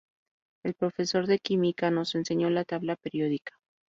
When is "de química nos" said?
1.27-2.15